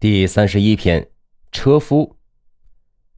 [0.00, 1.10] 第三十一篇，
[1.52, 2.16] 车夫。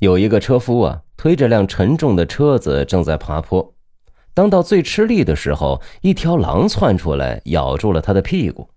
[0.01, 3.73] 有一个车夫啊，推着辆沉重的车子正在爬坡。
[4.35, 8.69] 当到最吃力的时候，一条狼窜出来，咬住了他的屁股。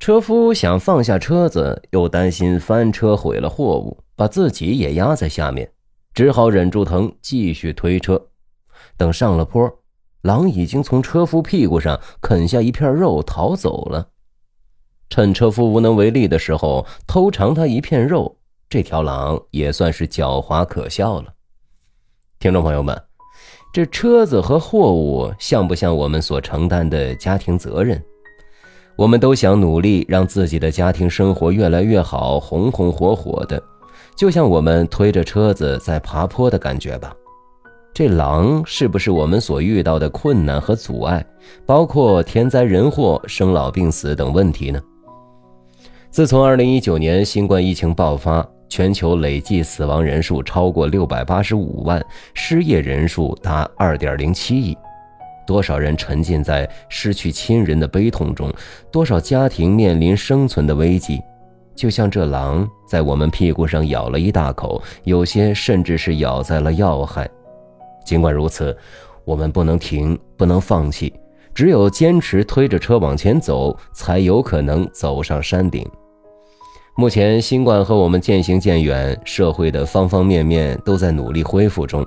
[0.00, 5.70] 车夫想放下车子，又担心翻车毁了货物，把自己也压在下面，
[6.14, 8.28] 只好忍住疼，继续推车。
[8.96, 9.70] 等上了坡，
[10.22, 14.08] 狼已经从车夫屁股上啃下一片肉，逃走了。
[15.10, 18.36] 趁车夫无能为力的时候偷尝他一片肉，
[18.68, 21.32] 这条狼也算是狡猾可笑了。
[22.38, 23.00] 听众朋友们，
[23.72, 28.02] 这车子和货物像不像我们所承担的家庭责任？
[28.96, 33.62] 我们都想努力让自己的家庭生活越来越好，红红火火的，
[34.16, 37.14] 就像我们推着车子在爬坡的感觉吧。
[37.94, 41.24] 这狼是不是我们所遇到的困难和阻碍，
[41.64, 44.80] 包括天灾人祸、生老病死等问题呢？
[46.10, 54.76] 自从2019年新冠疫情爆发，全球累计死亡人数超过685万，失业人数达2.07亿，
[55.46, 58.52] 多少人沉浸在失去亲人的悲痛中，
[58.90, 61.20] 多少家庭面临生存的危机。
[61.76, 67.28] 就像这狼在我们屁股上咬了一大口，有些甚至是咬在了要害。
[68.04, 68.76] 尽管如此，
[69.24, 71.12] 我们不能停，不能放弃。
[71.58, 75.84] 只有坚持推着车往前走，才有可能走上山顶。
[76.94, 82.06] 目前，新冠和我们渐行渐远，社会的方方面面都在努力恢复中，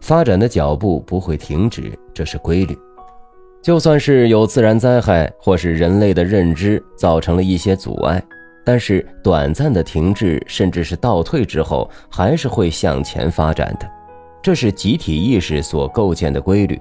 [0.00, 2.74] 发展的脚步不会停止，这是规律。
[3.60, 8.22] 就算是有自然灾害或是人类的认知造成了一些阻碍，
[8.64, 13.86] 但是短暂的停滞甚至是倒退之后，还是会向前发展的，
[14.42, 16.80] 这是集体意识所构建的规律。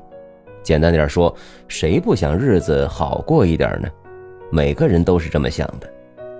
[0.65, 1.33] 简单点说，
[1.67, 3.87] 谁不想日子好过一点呢？
[4.51, 5.87] 每个人都是这么想的，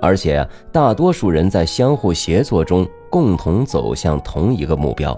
[0.01, 5.17] 而且大多数人在相互协作中共同走向同一个目标。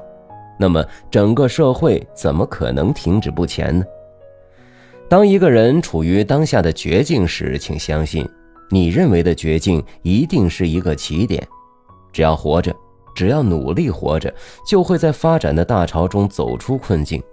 [0.60, 3.86] 那么，整个社会怎么可能停止不前呢？
[5.08, 8.28] 当一个人处于当下的绝境时，请相信，
[8.70, 11.42] 你认为的绝境一定是一个起点。
[12.12, 12.76] 只要活着，
[13.16, 14.34] 只要努力活着，
[14.67, 17.23] 就会在发展的大潮中走出困境。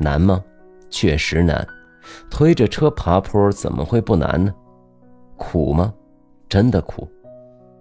[0.00, 0.42] 难吗？
[0.90, 1.66] 确实难，
[2.30, 4.54] 推着车爬坡怎么会不难呢？
[5.36, 5.92] 苦吗？
[6.48, 7.08] 真的苦。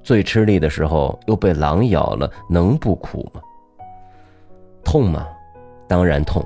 [0.03, 3.41] 最吃力的时候又被狼咬了，能不苦吗？
[4.83, 5.27] 痛吗？
[5.87, 6.45] 当然痛。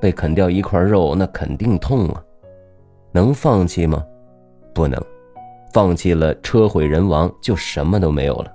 [0.00, 2.22] 被啃掉一块肉，那肯定痛啊。
[3.10, 4.04] 能放弃吗？
[4.72, 5.00] 不能。
[5.72, 8.52] 放弃了，车毁人亡，就什么都没有了。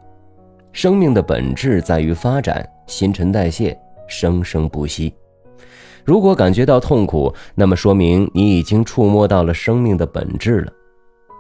[0.72, 3.78] 生命的本质在于发展，新陈代谢，
[4.08, 5.14] 生生不息。
[6.06, 10.72] 如果感觉到痛苦，那么说明你已经触摸到了生命的本质了。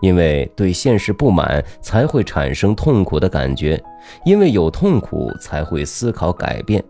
[0.01, 3.77] 因为对现实不满，才会产生痛苦的感觉；
[4.25, 6.83] 因为有痛苦，才会思考改变。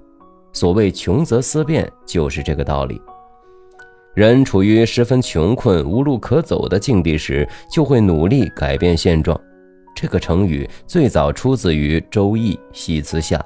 [0.52, 3.00] 所谓“穷则思变”，就是这个道理。
[4.16, 9.40] 人处于十分穷困、无路可走的境地时，就会努力改变现状。
[9.96, 13.38] 这个成语最早出自于《周易·系辞下》。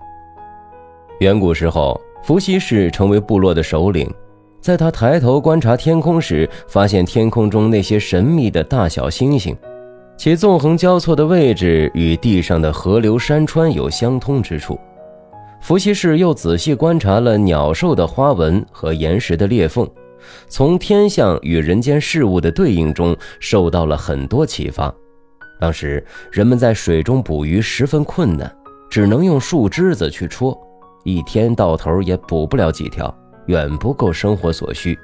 [1.19, 1.99] 远古时候。
[2.23, 4.09] 伏羲氏成为部落的首领，
[4.59, 9.55] 在他抬头观察天空时，发现天空中那些神秘的大小星星，
[10.17, 14.77] 其纵横交错的位置与地上的河流山川有相通之处。
[15.61, 19.89] 伏羲氏又仔细观察了鸟兽的花纹和岩石的裂缝，
[20.49, 24.93] 从天象与人间事物的对应中受到了很多启发。
[25.59, 28.53] 当时人们在水中捕鱼十分困难，
[28.89, 30.55] 只能用树枝子去戳。
[31.03, 33.13] 一天到头也捕不了几条，
[33.45, 34.97] 远不够生活所需。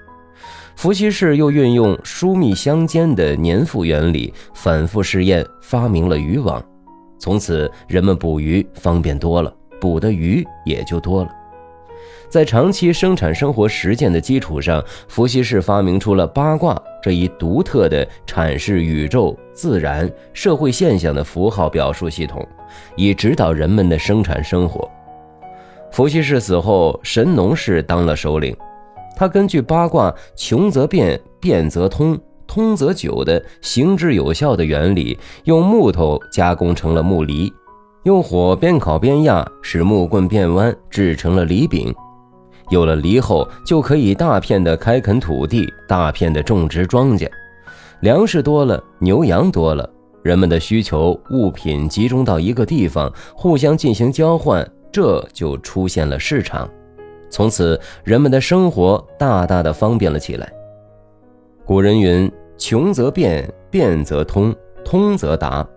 [0.76, 6.62] 伏羲氏又运用疏密相间的粘附原理，反复试验，发明了渔网。
[7.20, 11.30] 从此，人们捕鱼方便多了，捕的鱼也就多了。
[12.28, 22.46] 在长期生产生活实践的基础上，伏羲氏发明出了八卦这一独特的阐释宇宙、自然、社会现象的符号表述系统，
[22.96, 24.90] 以指导人们的生产生活。
[25.94, 28.58] 伏羲氏死后，神农氏当了首领。
[29.16, 32.18] 他根据八卦“穷则变，变则通，
[32.48, 37.54] 通则久”的行之有效的原理，用木头加工成了木犁，
[38.06, 41.94] 用火边烤边压，使木棍变弯，制成了犁柄。
[42.72, 47.30] 有了犁后，就可以大片的开垦土地，大片的种植庄稼。
[48.00, 49.88] 粮食多了，牛羊多了，
[50.24, 54.68] 人们的需求物品集中到一个地方，互相进行交换。
[54.94, 56.70] 这就出现了市场，
[57.28, 60.54] 从此人们的生活大大的方便了起来。
[61.66, 64.56] 古人云：“穷则变，变则通，
[64.86, 65.68] 通则达。”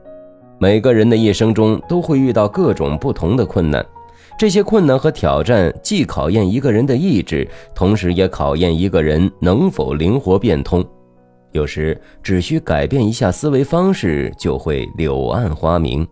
[0.61, 3.85] 每个人的一生中都会遇到各种不同的困难，
[4.39, 10.85] 这些困难和挑战既考验一个人的意志，同时也考验一个人能否灵活变通。
[11.53, 16.07] 有时只需改变一下思维方式，就会柳暗花明。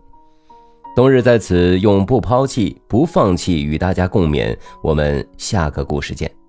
[0.95, 4.55] 冬日在此永不抛弃、不放弃与大家共勉。
[4.81, 6.44] 我们下个故事见。